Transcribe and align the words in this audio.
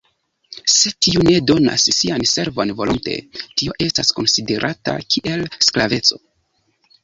Se 0.75 0.91
tiu 1.07 1.25
ne 1.27 1.35
donas 1.49 1.85
sian 1.97 2.25
servon 2.31 2.73
volonte, 2.81 3.19
tio 3.61 3.77
estas 3.89 4.13
konsiderata 4.21 4.99
kiel 5.15 5.49
sklaveco. 5.71 6.23